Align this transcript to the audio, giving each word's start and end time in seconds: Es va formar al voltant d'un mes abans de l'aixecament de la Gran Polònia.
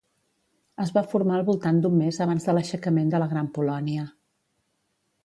Es 0.85 0.93
va 0.93 1.03
formar 1.11 1.35
al 1.39 1.43
voltant 1.49 1.77
d'un 1.83 1.99
mes 1.99 2.19
abans 2.25 2.47
de 2.47 2.55
l'aixecament 2.59 3.13
de 3.13 3.21
la 3.25 3.29
Gran 3.35 3.53
Polònia. 3.59 4.07